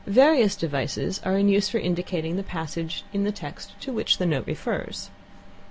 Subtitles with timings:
[0.07, 4.25] Various devices are in use for indicating the passage in the text to which a
[4.25, 5.11] note refers.